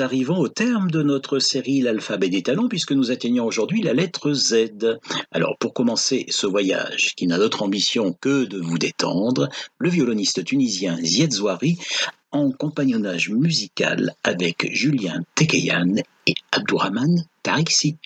[0.00, 4.32] arrivons au terme de notre série L'alphabet des talents puisque nous atteignons aujourd'hui la lettre
[4.32, 4.98] Z.
[5.30, 9.48] Alors pour commencer ce voyage qui n'a d'autre ambition que de vous détendre,
[9.78, 11.78] le violoniste tunisien Zied Zouari
[12.32, 17.96] en compagnonnage musical avec Julien Tekeyan et Abdourahman Tariksi.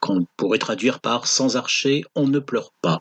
[0.00, 3.00] Qu'on pourrait traduire par Sans archer, on ne pleure pas.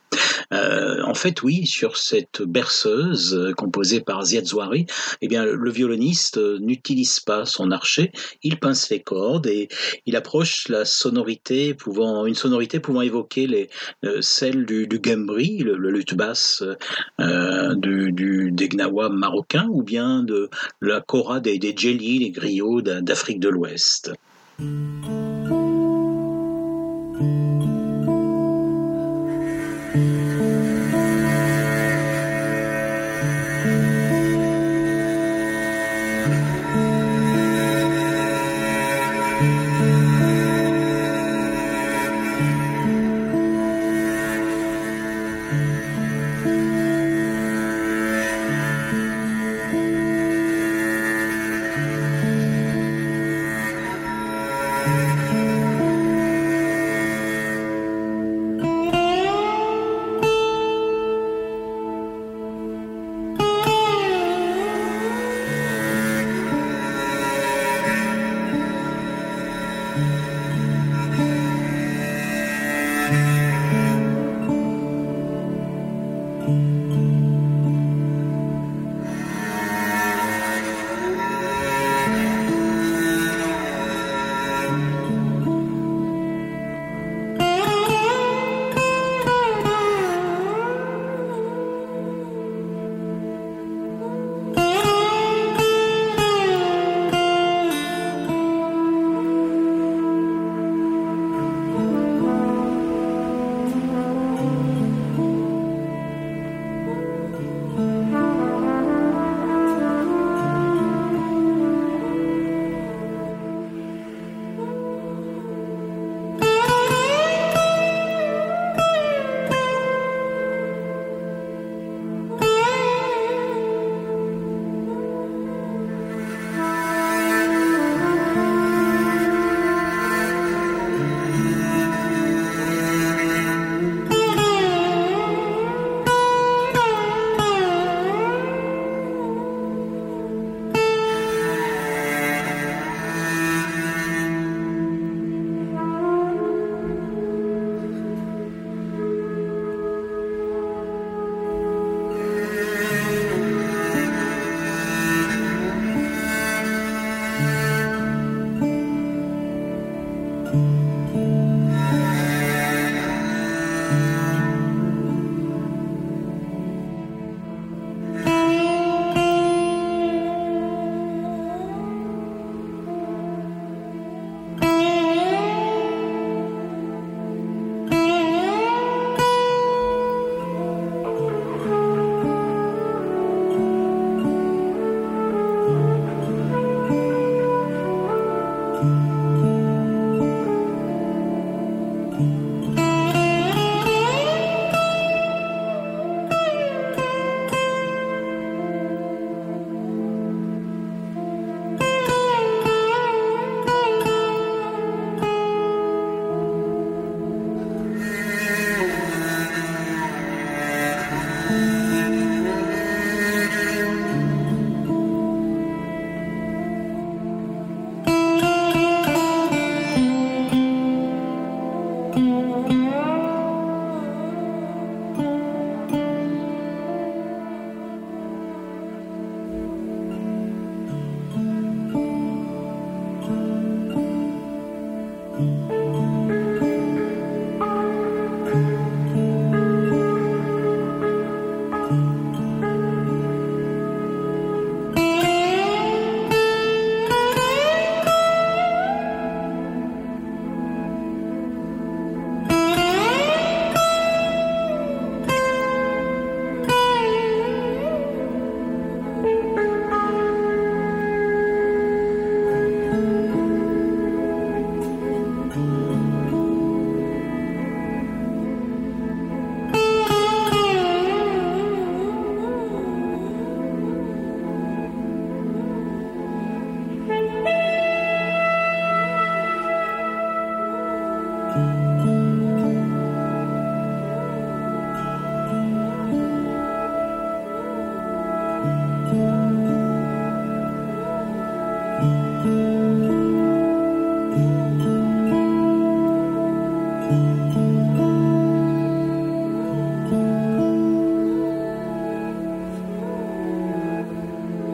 [0.53, 4.85] Euh, en fait, oui, sur cette berceuse euh, composée par Ziad Zouari,
[5.21, 8.11] eh bien, le violoniste euh, n'utilise pas son archet,
[8.44, 9.67] il pince les cordes et
[10.05, 13.69] il approche la sonorité pouvant, une sonorité pouvant évoquer les,
[14.21, 16.63] celle du, du le, le luth basse
[17.19, 20.50] euh, du, des gnawa marocains, ou bien de
[20.81, 24.11] la kora des, des les griots d'Afrique de l'Ouest.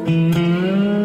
[0.06, 1.03] Música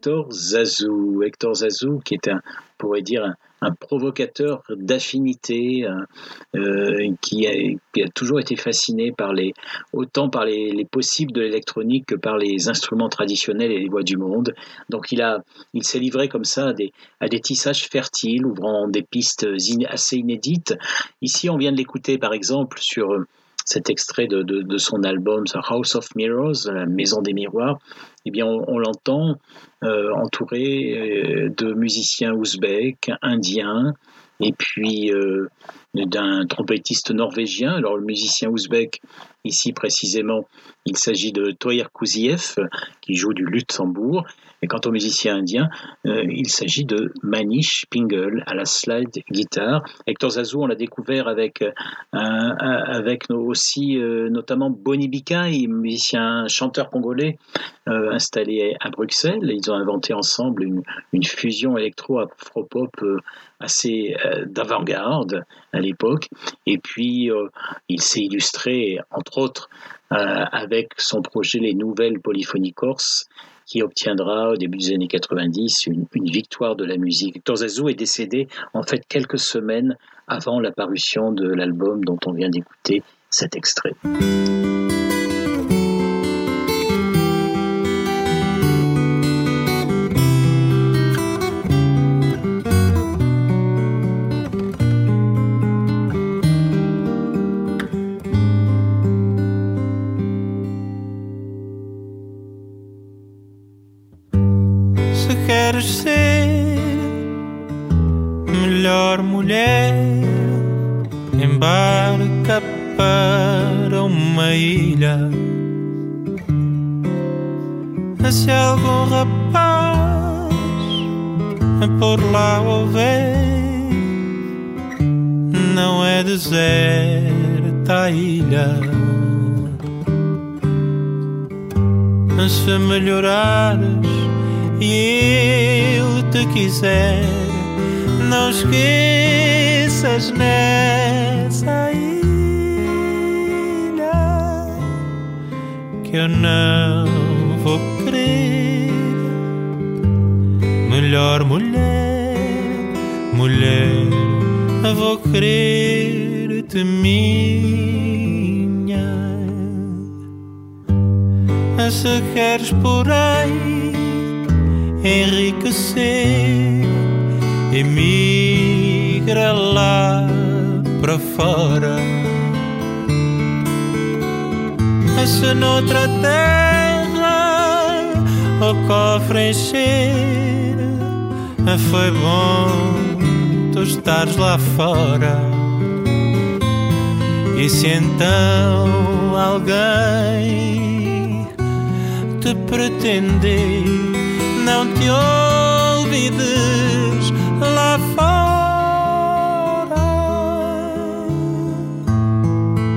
[0.00, 1.22] Hector Zazou.
[1.22, 1.52] Hector
[2.02, 2.40] qui est un,
[2.78, 5.86] pourrait dire, un, provocateur d'affinité,
[6.54, 9.52] euh, qui, a, toujours été fasciné par les,
[9.92, 14.16] autant par les, possibles de l'électronique que par les instruments traditionnels et les voix du
[14.16, 14.54] monde.
[14.88, 18.88] Donc il, a, il s'est livré comme ça à des, à des tissages fertiles, ouvrant
[18.88, 19.46] des pistes
[19.86, 20.74] assez inédites.
[21.20, 23.26] Ici, on vient de l'écouter, par exemple, sur
[23.64, 27.78] cet extrait de, de, son album The House of Mirrors, la maison des miroirs,
[28.24, 29.36] eh bien on, l'entend
[29.84, 30.64] euh, entouré
[30.96, 33.94] euh, de musiciens ouzbeks, indiens,
[34.40, 35.48] et puis euh,
[35.94, 37.72] d'un trompettiste norvégien.
[37.72, 39.00] Alors le musicien ouzbek,
[39.44, 40.46] ici précisément,
[40.86, 42.56] il s'agit de Toyer Kouziev,
[43.00, 44.24] qui joue du Luxembourg,
[44.62, 45.70] et quant au musicien indien,
[46.06, 49.82] euh, il s'agit de Manish Pingle à la slide guitare.
[50.06, 51.70] Hector Zazou, on l'a découvert avec, euh,
[52.12, 57.38] avec aussi euh, notamment Boni Bikai, musicien chanteur congolais
[57.86, 59.50] installé à Bruxelles.
[59.52, 60.82] Ils ont inventé ensemble une,
[61.12, 62.90] une fusion électro-afro-pop
[63.58, 64.14] assez
[64.46, 65.44] d'avant-garde
[65.80, 66.28] l'époque.
[66.66, 67.30] Et puis,
[67.88, 69.70] il s'est illustré, entre autres,
[70.10, 73.28] avec son projet Les Nouvelles Polyphonies Corses,
[73.70, 77.34] qui obtiendra au début des années 90 une, victoire de la musique.
[77.34, 79.96] Victor Zazou est décédé en fait quelques semaines
[80.26, 83.92] avant la parution de l'album dont on vient d'écouter cet extrait.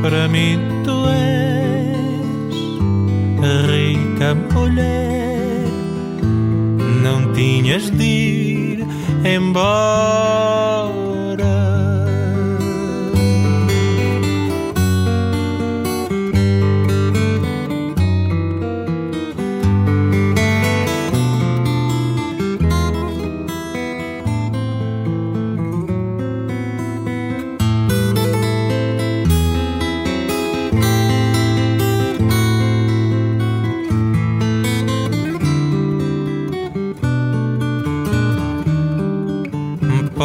[0.03, 1.95] Para mim tu és
[3.71, 5.63] rica mulher,
[7.01, 8.85] não tinhas de ir
[9.23, 10.22] embora.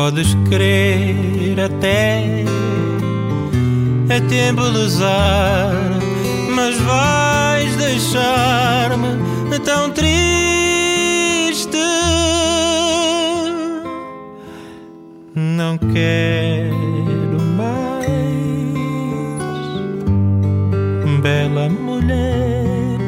[0.08, 2.42] Podes crer até
[4.08, 5.70] é te embelezar,
[6.56, 10.16] mas vais deixar-me tão triste.
[15.34, 18.30] Não quero mais,
[21.20, 22.98] bela mulher,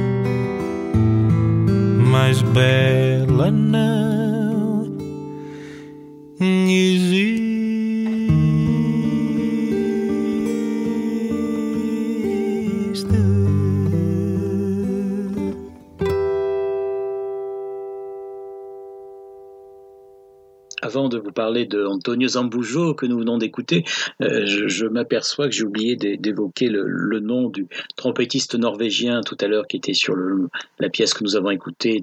[2.10, 4.09] mais bela não.
[21.70, 23.84] De Antonio Zambujo que nous venons d'écouter,
[24.22, 29.66] euh, je, m'aperçois que j'ai oublié d'évoquer le, nom du trompettiste norvégien tout à l'heure
[29.66, 32.02] qui était sur le, la pièce que nous avons écoutée,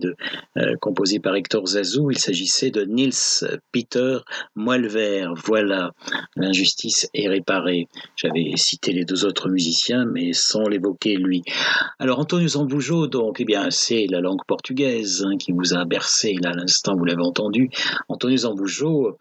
[0.57, 2.11] euh, composée par Hector Zazou.
[2.11, 4.19] Il s'agissait de Nils Peter
[4.55, 5.27] Moelver.
[5.45, 5.91] Voilà,
[6.35, 7.87] l'injustice est réparée.
[8.15, 11.43] J'avais cité les deux autres musiciens, mais sans l'évoquer lui.
[11.99, 16.35] Alors Antonio Zambujo, donc, eh bien, c'est la langue portugaise hein, qui vous a bercé
[16.41, 17.69] là à l'instant, vous l'avez entendu.
[18.07, 19.17] Antonio Zambujo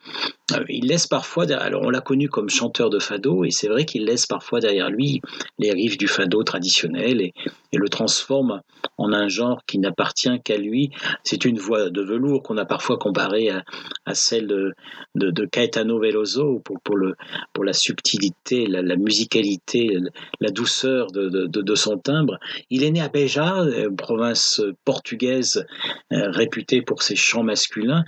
[0.68, 4.04] il laisse parfois, alors on l'a connu comme chanteur de fado, et c'est vrai qu'il
[4.04, 5.20] laisse parfois derrière lui
[5.58, 7.34] les rives du fado traditionnel et,
[7.72, 8.60] le transforme
[8.98, 10.90] en un genre qui n'appartient qu'à lui.
[11.24, 14.74] C'est une voix de velours qu'on a parfois comparée à, celle de,
[15.14, 17.14] de, Caetano Veloso pour, pour, le,
[17.52, 19.98] pour la subtilité, la, musicalité,
[20.40, 22.38] la douceur de, de, son timbre.
[22.70, 25.64] Il est né à Beja, euh, province portugaise
[26.12, 28.04] euh, réputée pour ses chants masculins,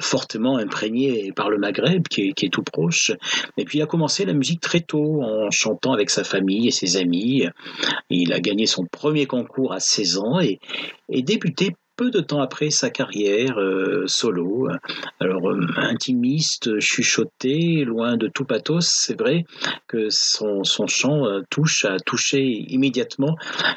[0.00, 3.12] fortement imprégné par le Maghreb, qui est, tout proche.
[3.56, 6.70] Et puis il a commencé la musique très tôt, en chantant avec sa famille et
[6.70, 7.46] ses amis.
[8.10, 10.60] Il a gagné son premier concours à 16 ans et,
[11.08, 14.68] et débuté peu de temps après sa carrière euh, solo.
[15.20, 19.44] Alors euh, intimiste, chuchoté, loin de tout pathos, c'est vrai
[19.86, 23.36] que son, son chant euh, touche a touché immédiatement.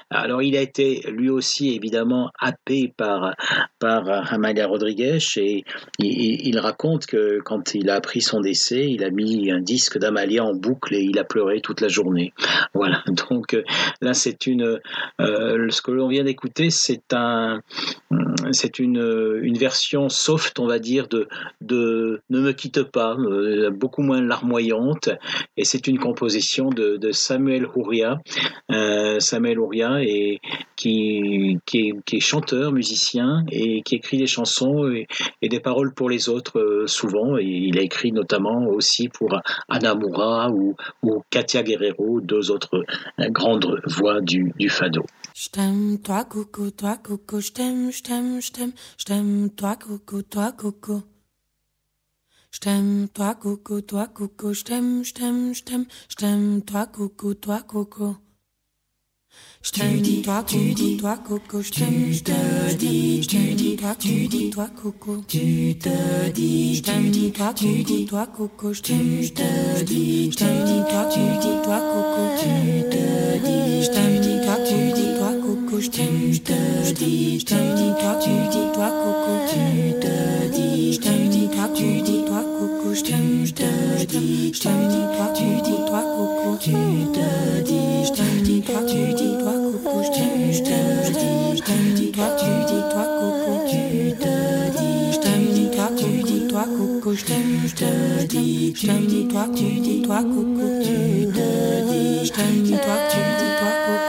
[0.10, 3.36] Alors il a été lui aussi évidemment happé par
[3.80, 5.64] par Amalia Rodriguez et
[6.00, 9.98] il, il, raconte que quand il a appris son décès, il a mis un disque
[9.98, 12.34] d'Amalia en boucle et il a pleuré toute la journée.
[12.74, 13.04] Voilà.
[13.30, 13.56] Donc
[14.02, 14.80] là c'est une
[15.20, 17.62] ce que l'on vient d'écouter, c'est un
[18.52, 21.28] c'est une, une version soft, on va dire, de,
[21.62, 25.10] de Ne me quitte pas, euh, beaucoup moins larmoyante.
[25.58, 28.18] Et c'est une composition de, Samuel Houria.
[28.72, 30.40] Euh, Samuel Houria est,
[30.76, 35.08] qui, qui, est, chanteur, musicien et qui écrit des chansons et,
[35.48, 37.38] des paroles pour les autres euh, souvent.
[37.38, 39.40] Et il a écrit notamment aussi pour
[39.70, 42.84] Anna Moura ou, ou Katia Guerrero, deux autres
[43.30, 45.04] grandes voix du, du fado.
[45.36, 49.76] Je t'aime, toi coucou, toi coucou, je t'aime, je t'aime, je t'aime, je t'aime, toi
[49.76, 51.02] coucou, toi coucou.
[52.52, 56.86] Je t'aime, toi coucou, toi coucou, je t'aime, je t'aime, je t'aime, je t'aime, toi
[56.86, 58.16] coucou, toi coucou.
[59.64, 64.50] Je t'aime, toi tu dis, toi coco, je t'aime, je te dis, toi tu dis,
[64.52, 69.34] toi coco, tu te dis, je t'aime, toi tu dis, toi coco, je t'aime, je
[69.34, 73.84] te dis, je t'aime, toi tu dis, toi coco, tu te dis,
[75.78, 81.10] couches, tu te dis, tu dis toi, tu dis toi, coucou, tu te dis, tu
[81.30, 86.02] dis toi, tu dis toi, coucou, tu te dis, tu dis toi, tu dis toi,
[86.16, 86.72] coucou, tu
[87.14, 90.80] te dis, tu dis toi, tu dis toi, coucou, tu te
[91.12, 94.34] dis, tu dis toi, tu dis toi, coucou, tu te
[94.78, 98.88] dis, tu dis toi, tu dis toi, coucou, je t'aime, je te dis, tu
[99.28, 101.48] toi, tu dis toi, coucou, tu te
[101.92, 102.32] dis,
[102.64, 104.07] dis toi, tu dis toi, coucou.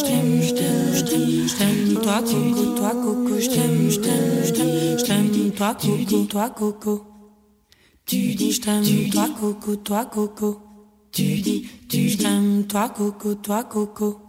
[0.00, 4.52] Je t'aime, je je t'aime, toi, tu dis, toi, coco, je t'aime, je te je
[4.52, 7.04] t'aime, je t'aime, toi, tu dis, toi, coco.
[8.06, 10.60] Tu dis, je t'aime, toi, coco, toi, coco.
[11.12, 14.20] Tu dis, tu t'aimes, toi, coco, toi, coco.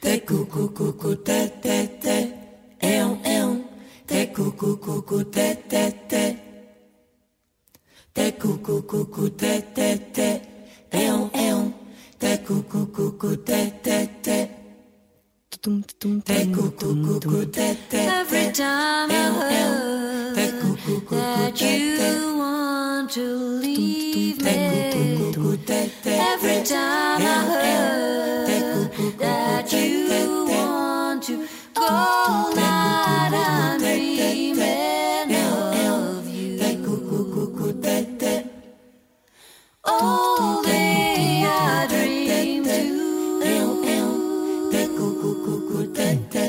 [0.00, 2.34] T'es coco, coco, t'es, t'es, t'es.
[2.82, 3.62] Eh on, eh on.
[4.06, 6.36] T'es coco, coco, t'es, t'es, t'es.
[8.14, 10.42] T'es coco, coco, t'es, t'es, t'es.
[10.92, 11.72] Eh on, eh on.
[12.18, 14.59] T'es coco, coco, t'es, t'es, t'es.
[15.62, 15.76] Every
[18.52, 20.34] time I heard
[21.10, 24.52] that you want to leave me.
[26.06, 28.48] Every time I heard
[29.18, 32.69] that you want to go, that
[45.20, 46.39] 孤孤孤单单。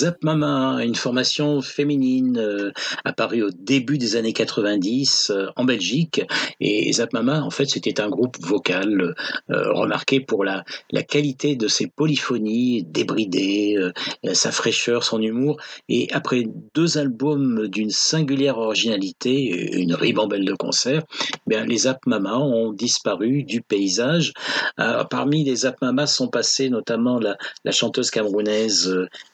[0.00, 2.72] Zap Mama, une formation féminine euh,
[3.04, 6.22] apparue au début des années 90 euh, en Belgique.
[6.58, 9.14] Et Zap Mama, en fait, c'était un groupe vocal
[9.50, 10.64] euh, remarqué pour la,
[11.06, 13.92] qualité de ses polyphonies débridées, euh,
[14.32, 15.58] sa fraîcheur, son humour.
[15.90, 21.02] Et après deux albums d'une singulière originalité, une ribambelle de concerts,
[21.34, 24.32] eh bien, les Zap Mama ont disparu du paysage.
[24.78, 27.36] Euh, parmi les Zap Mama sont passées notamment la,
[27.70, 28.88] chanteuse camerounaise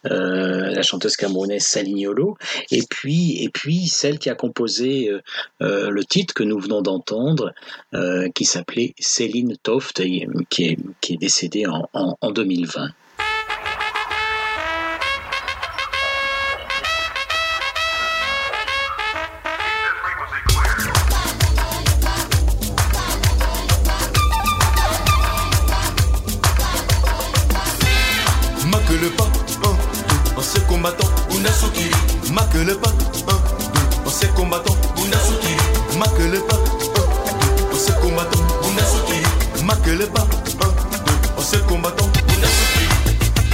[0.06, 2.36] euh, la chanteuse camerounaise Salignolo,
[2.70, 5.22] et puis et puis celle qui a composé euh,
[5.62, 7.52] euh, le titre que nous venons d'entendre,
[7.94, 12.90] euh, qui s'appelait Céline Toft, et, qui est qui est décédée en, en, en 2020.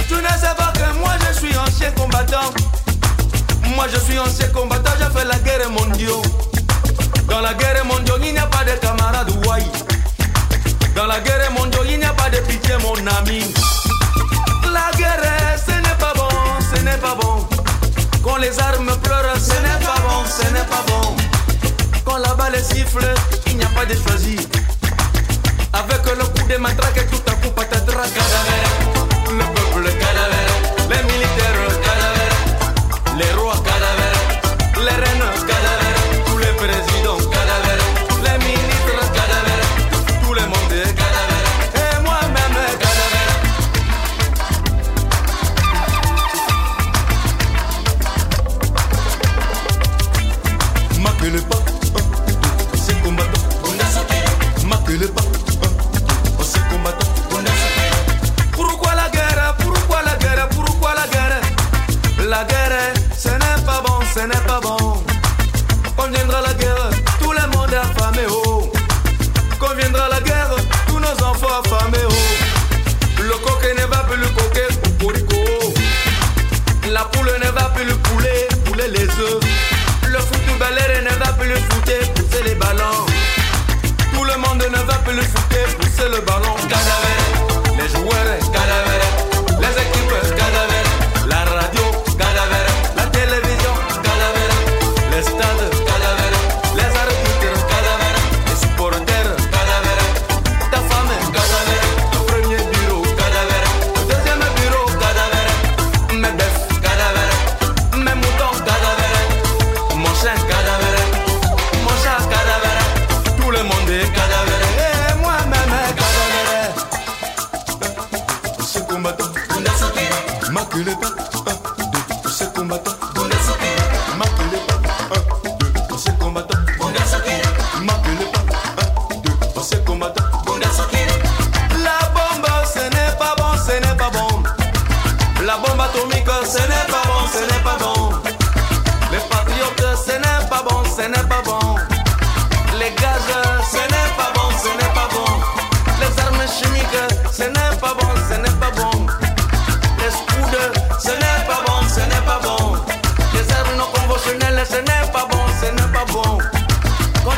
[0.07, 2.53] Tu ne sais pas que moi je suis ancien combattant.
[3.75, 6.21] Moi je suis ancien combattant, j'ai fait la guerre mondiale.
[7.27, 9.71] Dans la guerre mondiale, il n'y a pas de camarades ouailles.
[10.95, 13.53] Dans la guerre mondiale, il n'y a pas de pitié, mon ami.
[14.71, 16.29] La guerre, ce n'est pas bon,
[16.73, 17.52] ce n'est pas bon.
[18.23, 21.15] Quand les armes pleurent, ce n'est pas bon, ce n'est pas bon.
[22.05, 23.13] Quand la balle siffle,
[23.47, 24.37] il n'y a pas de choisi.
[25.73, 27.05] Avec le coup de matraque,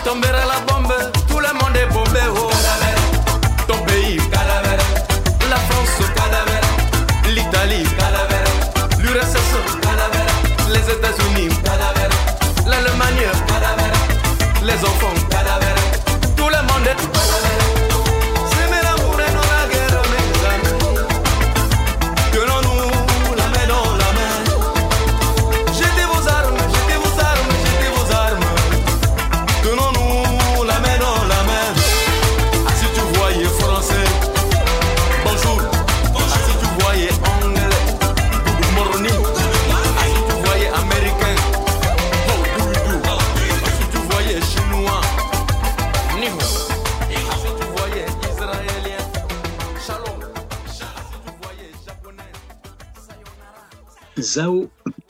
[0.06, 0.65] Quand tombera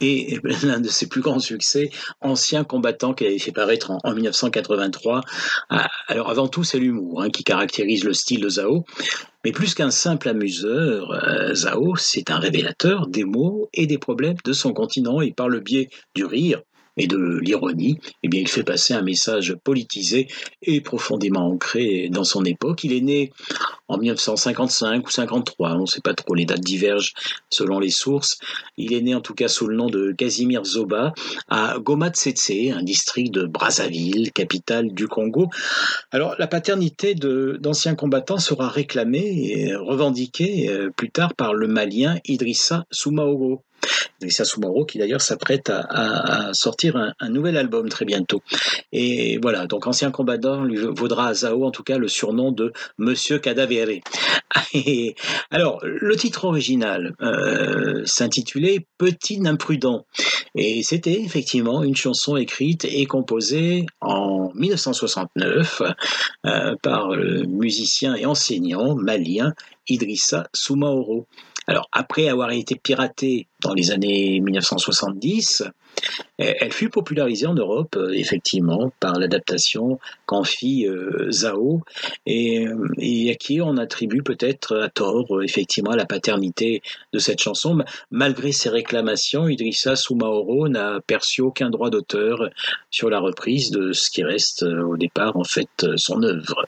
[0.01, 1.89] Est l'un de ses plus grands succès,
[2.21, 5.21] ancien combattant qui avait fait paraître en, en 1983.
[5.69, 8.85] Ah, Alors avant tout, c'est l'humour hein, qui caractérise le style de Zao.
[9.43, 14.37] Mais plus qu'un simple amuseur, euh, Zao, c'est un révélateur des mots et des problèmes
[14.43, 16.61] de son continent et par le biais du rire
[16.97, 20.27] et de l'ironie, eh il fait passer un message politisé
[20.61, 22.83] et profondément ancré dans son époque.
[22.83, 23.31] Il est né
[23.87, 27.13] en 1955 ou 53, on ne sait pas trop, les dates divergent
[27.49, 28.37] selon les sources.
[28.77, 31.13] Il est né en tout cas sous le nom de Casimir Zoba
[31.49, 35.49] à Goma Tsetse, un district de Brazzaville, capitale du Congo.
[36.11, 42.19] Alors la paternité d'anciens combattants sera réclamée et revendiquée euh, plus tard par le Malien
[42.25, 43.63] Idrissa Soumaoro.
[44.19, 48.41] Idrissa Soumaoro qui d'ailleurs s'apprête à, sortir un, un nouvel album très bientôt.
[48.91, 52.71] Et voilà, donc ancien combattant lui vaudra à Zao en tout cas le surnom de
[52.97, 54.01] Monsieur Cadavéré.
[54.73, 55.15] Et
[55.51, 60.05] alors, le titre original euh, s'intitulait Petit imprudent.
[60.55, 65.81] Et c'était effectivement une chanson écrite et composée en 1969
[66.45, 69.53] euh, par le musicien et enseignant malien
[69.89, 71.27] Idrissa Soumaoro.
[71.67, 75.63] Alors, après avoir été piratée dans les années 1970,
[76.37, 81.81] elle fut popularisée en Europe, euh, effectivement, par l'adaptation qu'en fit euh, Zao,
[82.25, 86.81] et, euh, et à qui on attribue peut-être à tort, effectivement, la paternité
[87.13, 87.75] de cette chanson.
[87.75, 92.49] Ma- Malgré ses réclamations, Idrissa Soumaoro n'a perçu aucun droit d'auteur
[92.91, 96.65] sur la reprise de ce qui reste au départ, en fait, son œuvre.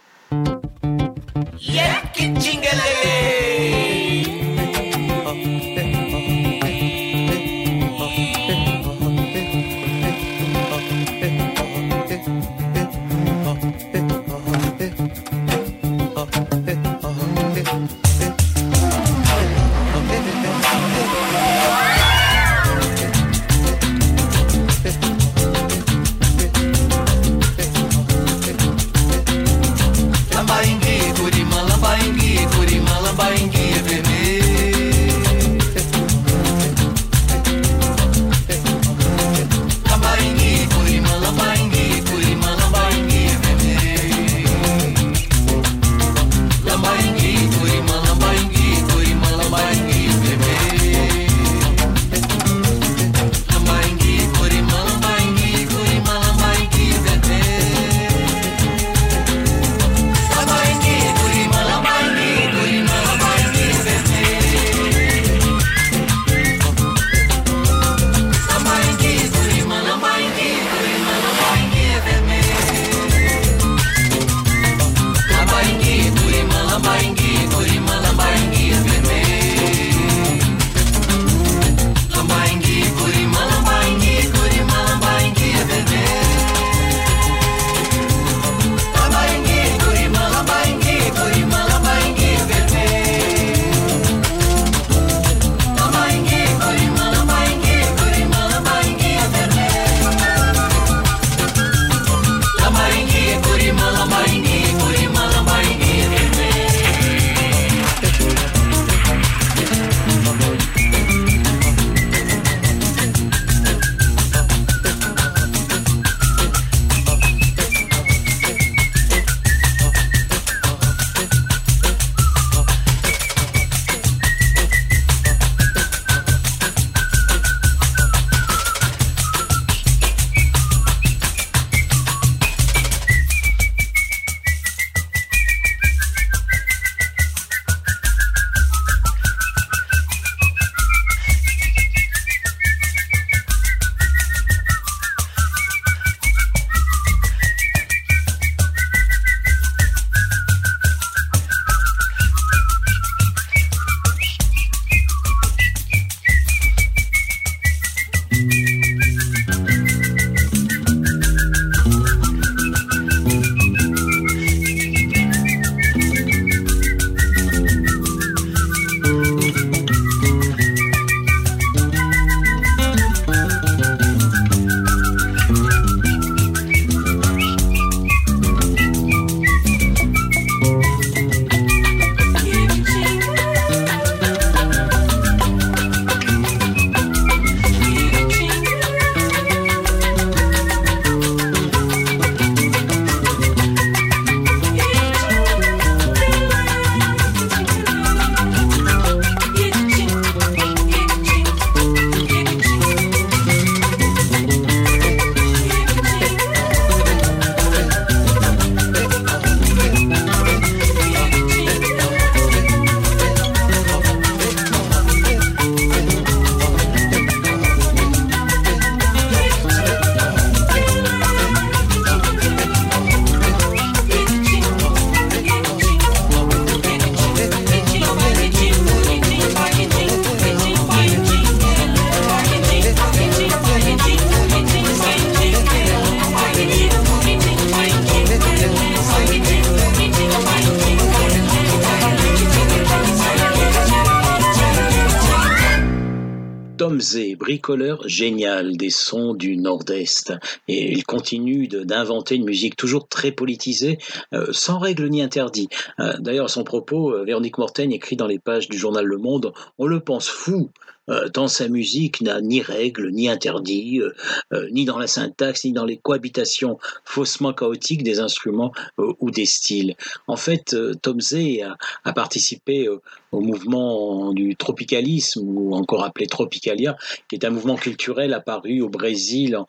[247.48, 250.34] Bricoleur génial des sons du Nord-Est.
[250.68, 254.00] Et il continue d'inventer une musique toujours très politisée,
[254.34, 255.70] euh, sans règles ni interdits.
[256.02, 259.18] Euh, D'ailleurs, à son propos, euh, Véronique Mortaigne écrit dans les pages du journal Le
[259.18, 260.72] Monde, on le pense fou,
[261.10, 264.14] euh, tant sa musique n'a ni règles, ni interdits, euh,
[264.54, 269.46] euh, ni dans la syntaxe, ni dans les cohabitations faussement chaotiques des instruments ou des
[269.46, 269.96] styles.
[270.28, 272.90] En fait, Tom Zé a, participé
[273.32, 276.96] au mouvement du tropicalisme, ou encore appelé Tropicalia,
[277.30, 279.68] qui est un mouvement culturel apparu au Brésil en,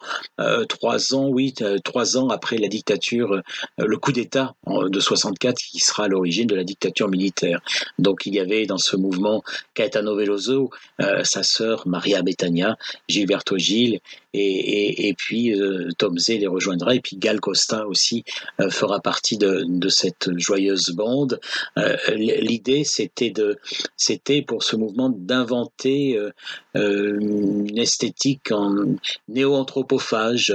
[0.68, 3.42] trois ans, oui, trois ans après la dictature,
[3.76, 7.60] le coup d'État de 64, qui sera à l'origine de la dictature militaire.
[7.98, 9.42] Donc il y avait dans ce mouvement
[9.74, 10.70] Caetano Veloso,
[11.28, 12.76] sa sœur Maria Betania,
[13.08, 14.00] Gilberto Gil,
[14.34, 18.24] et, et, puis euh, Tom Zé les rejoindra, et puis Gal Costa aussi
[18.60, 21.40] euh, fera partie de, de cette joyeuse bande.
[21.78, 26.18] Euh, L'idée, c'était pour ce mouvement d'inventer
[26.74, 28.74] une esthétique en
[29.28, 30.54] néo-anthropophage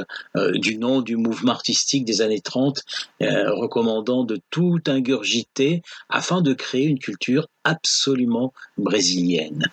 [0.53, 2.81] du nom du mouvement artistique des années 30,
[3.21, 9.69] euh, recommandant de tout ingurgiter afin de créer une culture absolument brésilienne.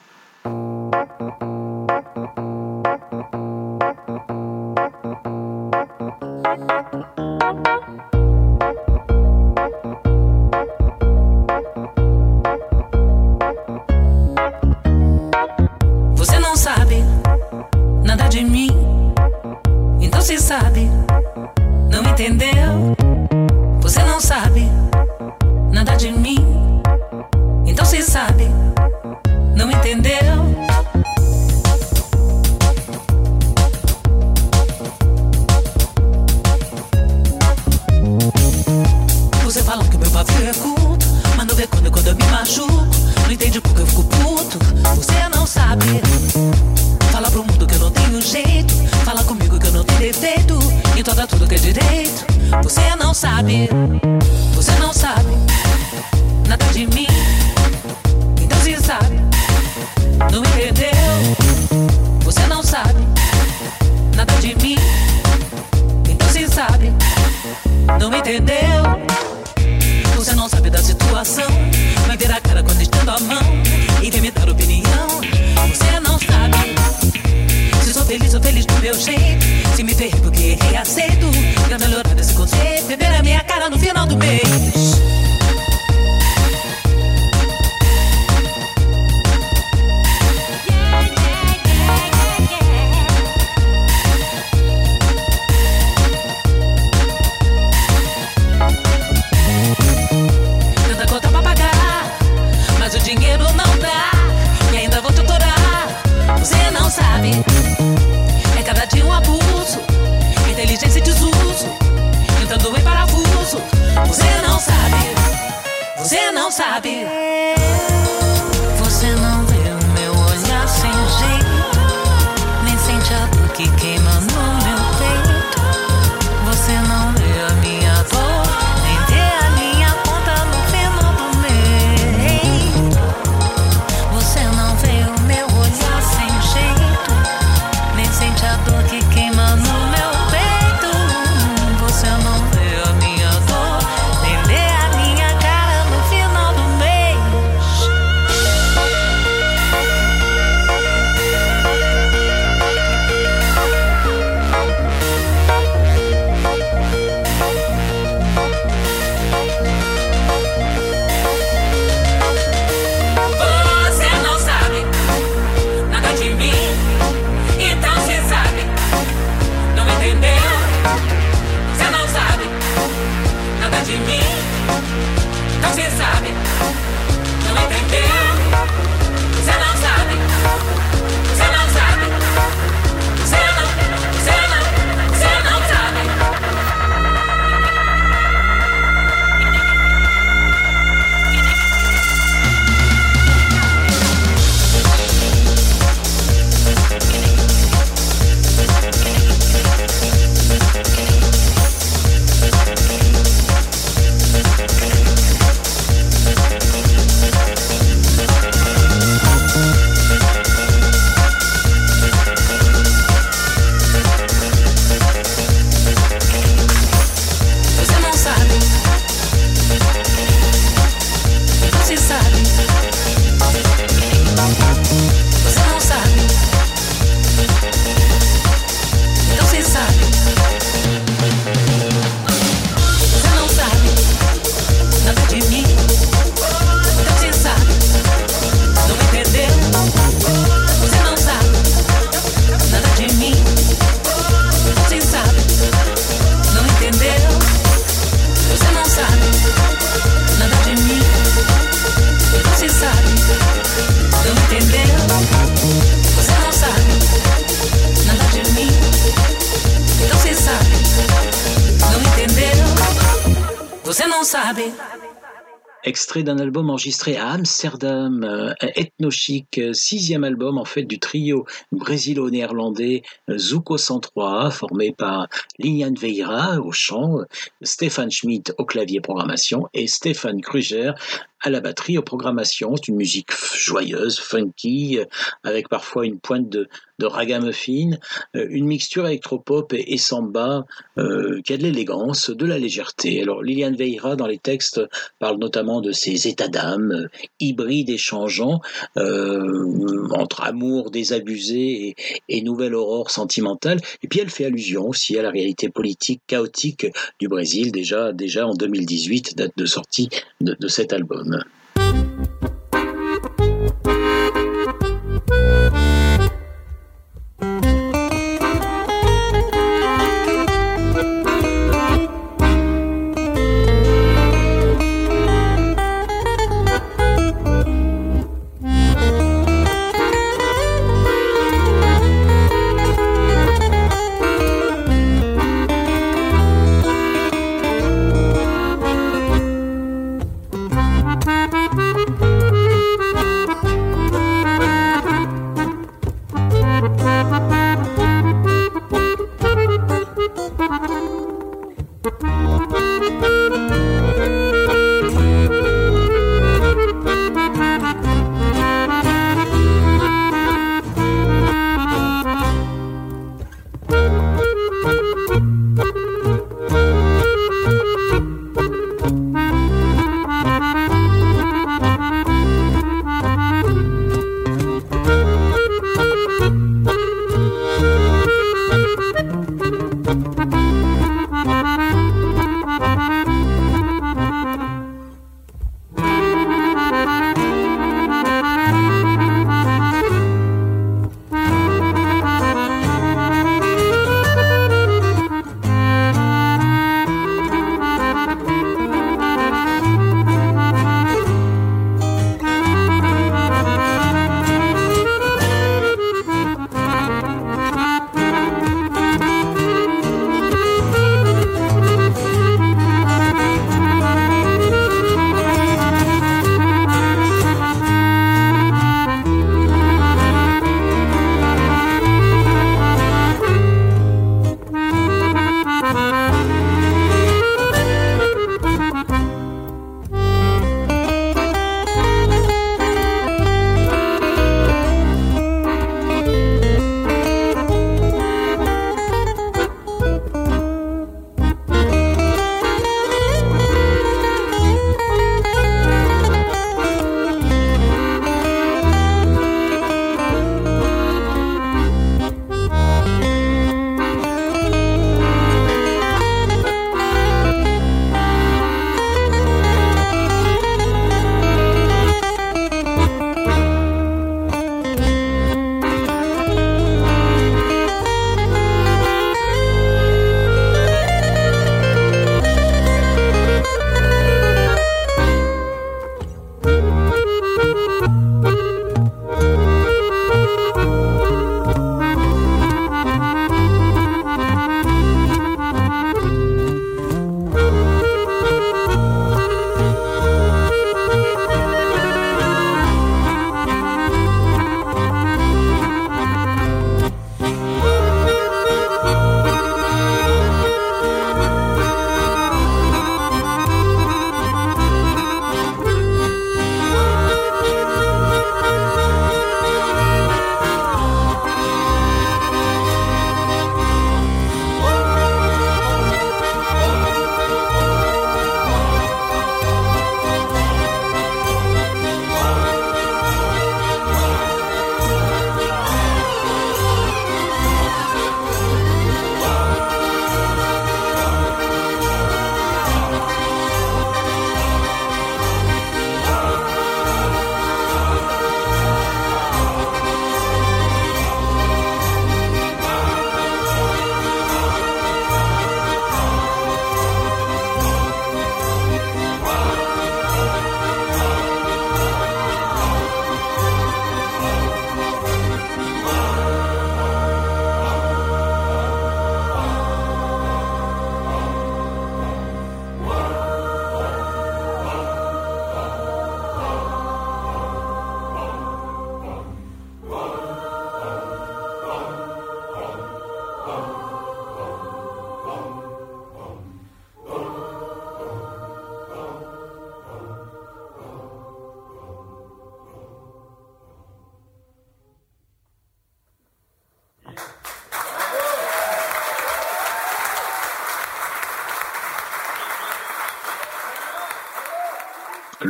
[266.30, 273.02] D'un album enregistré à Amsterdam, euh, Ethnochic, euh, sixième album en fait du trio brésilo-néerlandais
[273.28, 275.26] euh, Zuko 103, formé par
[275.58, 277.18] Lilian Veira au chant,
[277.62, 280.92] Stéphane Schmidt au clavier programmation et Stéphane Kruger
[281.41, 282.76] à la batterie, aux programmations.
[282.76, 285.05] C'est une musique joyeuse, funky, euh,
[285.45, 286.68] avec parfois une pointe de,
[287.01, 287.93] de ragamuffin,
[288.36, 290.64] euh, une mixture électropop et, samba
[290.99, 293.22] euh, qui a de l'élégance, de la légèreté.
[293.22, 294.80] Alors Liliane Veira dans les textes
[295.18, 297.09] parle notamment de ces états d'âme euh,
[297.41, 298.61] hybrides et changeants
[298.97, 301.97] euh, entre amour désabusé et,
[302.28, 303.80] et nouvelle aurore sentimentale.
[304.03, 306.86] Et puis elle fait allusion aussi à la réalité politique chaotique
[307.18, 310.09] du Brésil déjà déjà en 2018, date de sortie
[310.41, 311.29] de, de cet album.
[311.30, 311.44] the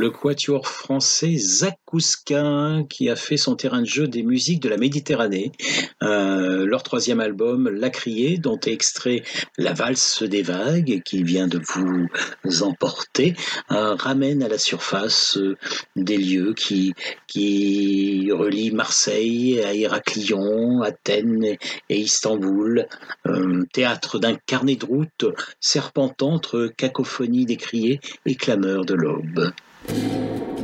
[0.01, 4.79] le quatuor français Zakouska qui a fait son terrain de jeu des musiques de la
[4.79, 5.53] Méditerranée.
[6.03, 9.23] Euh, leur troisième album, La Criée, dont est extrait
[9.59, 13.35] La valse des vagues qui vient de vous emporter,
[13.73, 15.59] euh, ramène à la surface euh,
[15.97, 16.95] des lieux qui,
[18.33, 21.57] relient Marseille à Héraclion, Athènes
[21.91, 22.87] et Istanbul,
[23.73, 25.27] théâtre d'un carnet de route
[25.61, 29.53] serpentant entre cacophonie des criers et clameurs de l'aube.
[29.91, 30.60] Thank you.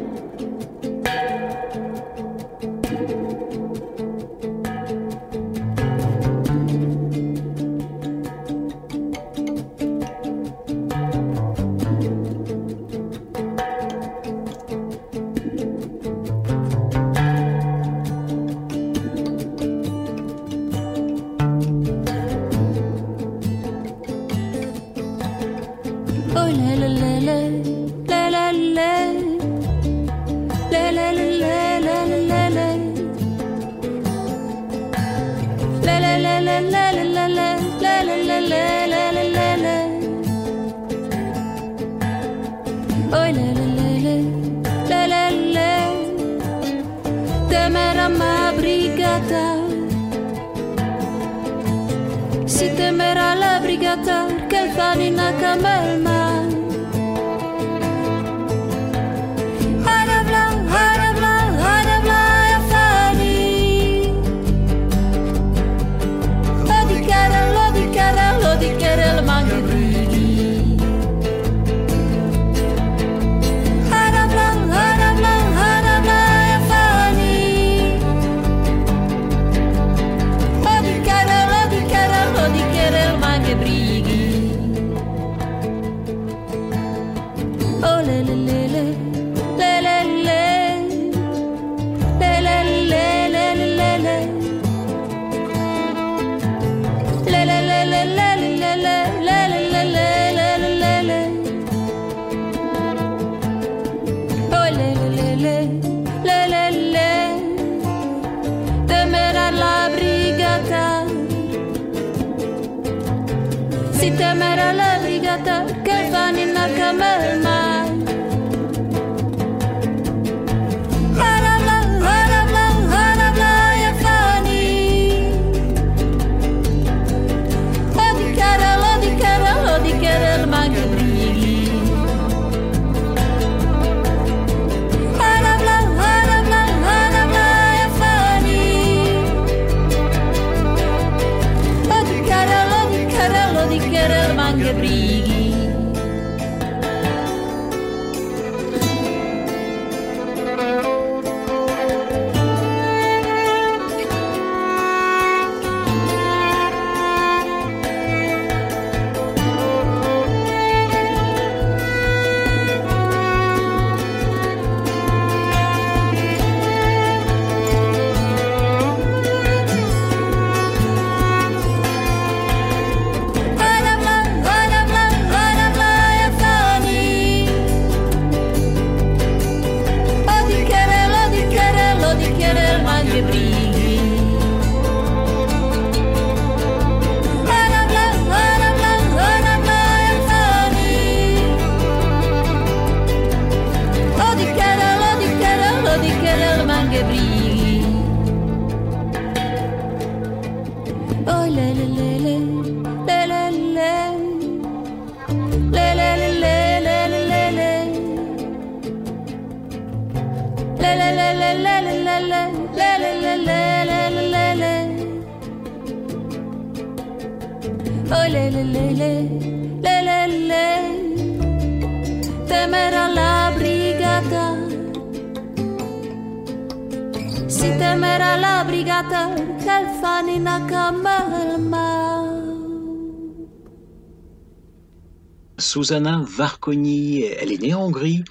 [235.87, 238.25] Susanna Varconi, elle est née en Hongrie,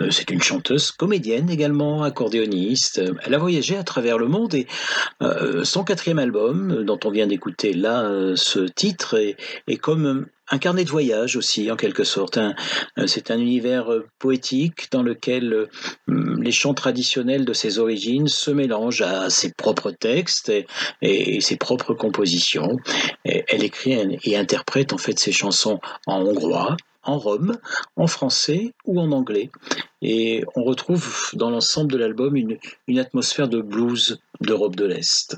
[0.00, 3.02] euh, c'est une chanteuse comédienne également, accordéoniste.
[3.26, 4.66] Elle a voyagé à travers le monde et
[5.22, 10.58] euh, son quatrième album, dont on vient d'écouter là euh, ce titre, est, comme un
[10.58, 12.38] carnet de voyage aussi, en quelque sorte.
[13.06, 13.88] C'est un univers
[14.18, 15.68] poétique dans lequel
[16.08, 20.52] les chants traditionnels de ses origines se mélangent à ses propres textes
[21.00, 22.76] et, ses propres compositions.
[23.24, 27.56] elle écrit et interprète en fait ses chansons en hongrois, en rome,
[27.96, 29.50] en français ou en anglais.
[30.00, 35.36] Et on retrouve dans l'ensemble de l'album une, une atmosphère de blues d'Europe de l'Est.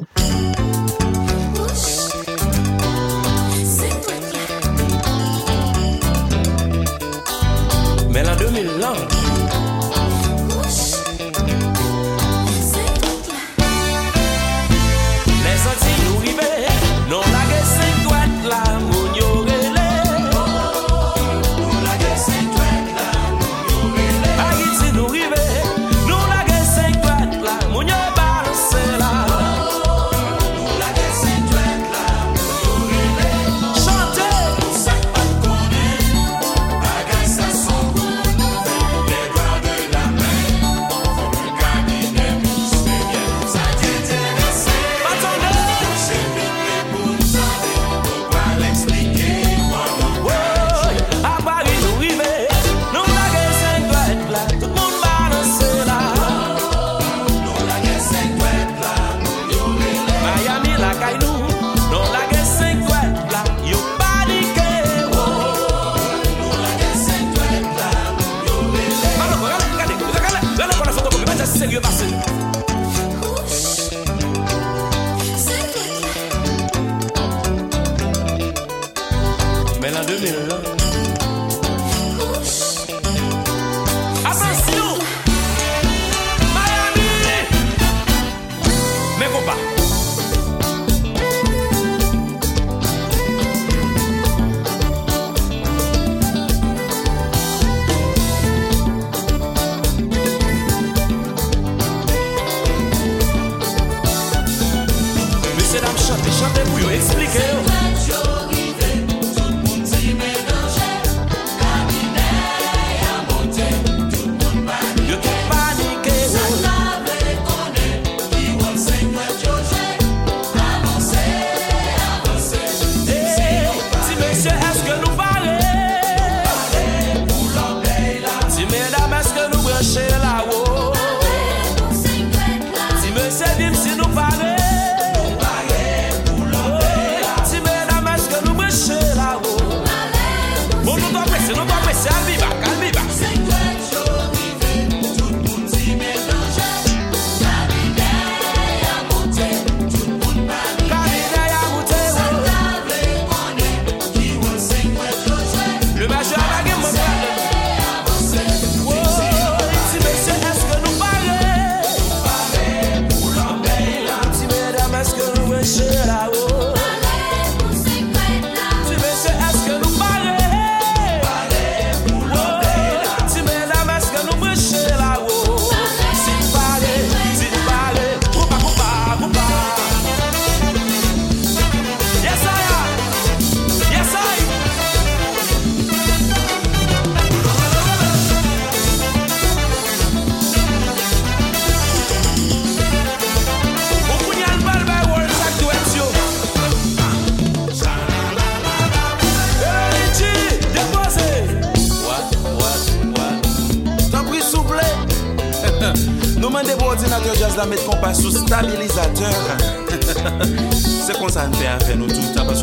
[211.44, 212.62] Sante a fe nou tout apas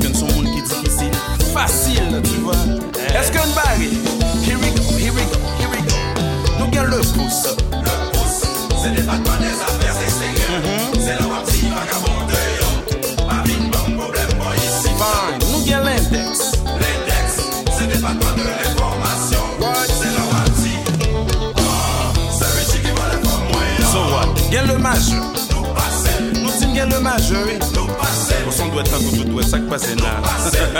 [28.92, 30.20] tan kou tout wè sak pase nan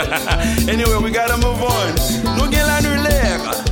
[0.72, 1.88] Anyway, we gotta move on.
[2.36, 3.71] Nou gen lan nou lèk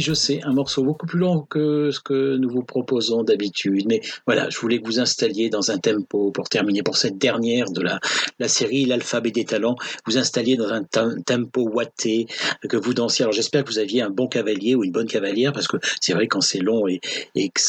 [0.00, 3.86] Je sais, un morceau beaucoup plus long que ce que nous vous proposons d'habitude.
[3.88, 7.70] Mais voilà, je voulais que vous installiez dans un tempo, pour terminer, pour cette dernière
[7.70, 8.00] de la,
[8.38, 9.76] la série, l'alphabet des talents,
[10.06, 12.26] vous installiez dans un tempo watté,
[12.68, 13.24] que vous dansiez.
[13.24, 16.12] Alors j'espère que vous aviez un bon cavalier ou une bonne cavalière, parce que c'est
[16.12, 17.00] vrai quand c'est long et,
[17.34, 17.60] et que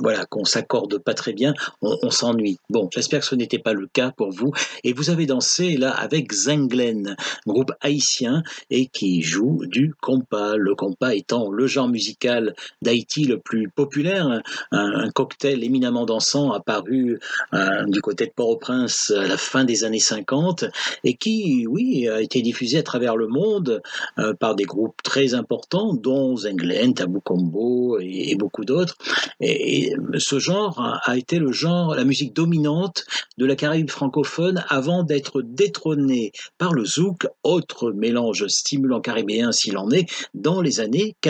[0.00, 2.58] voilà, qu'on s'accorde pas très bien, on, on s'ennuie.
[2.68, 4.52] Bon, j'espère que ce n'était pas le cas pour vous.
[4.84, 10.56] Et vous avez dansé là avec Zenglen, groupe haïtien, et qui joue du compas.
[10.56, 17.18] Le compas étant le genre musical d'Haïti le plus populaire, un, cocktail éminemment dansant apparu
[17.54, 20.64] euh, du côté de Port-au-Prince à la fin des années 50
[21.04, 23.82] et qui, oui, a été diffusé à travers le monde
[24.18, 28.96] euh, par des groupes très importants, dont Zenglen, Tabou Combo et, beaucoup d'autres.
[29.40, 33.04] Et, ce genre a, été le genre, la musique dominante
[33.38, 39.78] de la Caraïbe francophone avant d'être détrôné par le zouk, autre mélange stimulant caribéen s'il
[39.78, 41.29] en est, dans les années 80.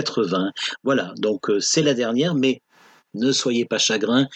[0.83, 2.63] Voilà, donc euh, c'est la dernière, mais
[3.15, 4.29] ne soyez pas chagrin,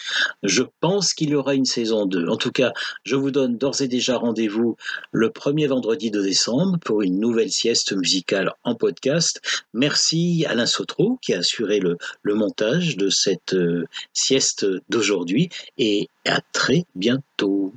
[0.43, 2.27] je pense qu'il y aura une saison 2.
[2.27, 4.75] En tout cas, je vous donne d'ores et déjà rendez-vous
[5.11, 9.41] le premier vendredi de décembre pour une nouvelle sieste musicale en podcast.
[9.73, 16.41] Merci Alain Sotro qui a assuré le, montage de cette euh, sieste d'aujourd'hui et à
[16.51, 17.73] très bientôt.